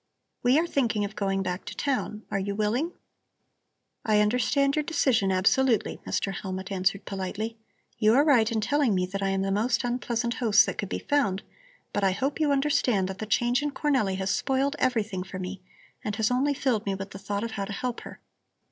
We 0.41 0.57
are 0.57 0.65
thinking 0.65 1.05
of 1.05 1.15
going 1.15 1.43
back 1.43 1.63
to 1.65 1.77
town. 1.77 2.23
Are 2.31 2.39
you 2.39 2.55
willing?" 2.55 2.93
"I 4.03 4.19
understand 4.19 4.75
your 4.75 4.81
decision 4.81 5.31
absolutely," 5.31 5.99
Mr. 6.07 6.33
Hellmut 6.33 6.71
answered 6.71 7.05
politely. 7.05 7.59
"You 7.99 8.15
are 8.15 8.23
right 8.23 8.51
in 8.51 8.61
telling 8.61 8.95
me 8.95 9.05
that 9.05 9.21
I 9.21 9.29
am 9.29 9.43
the 9.43 9.51
most 9.51 9.83
unpleasant 9.83 10.33
host 10.33 10.65
that 10.65 10.79
could 10.79 10.89
be 10.89 10.97
found, 11.07 11.43
but 11.93 12.03
I 12.03 12.13
hope 12.13 12.39
you 12.39 12.51
understand 12.51 13.07
that 13.09 13.19
the 13.19 13.27
change 13.27 13.61
in 13.61 13.69
Cornelli 13.73 14.17
has 14.17 14.31
spoiled 14.31 14.75
everything 14.79 15.21
for 15.21 15.37
me 15.37 15.61
and 16.03 16.15
has 16.15 16.31
only 16.31 16.55
filled 16.55 16.87
me 16.87 16.95
with 16.95 17.11
the 17.11 17.19
thought 17.19 17.43
of 17.43 17.51
how 17.51 17.65
to 17.65 17.71
help 17.73 17.99
her. 18.01 18.19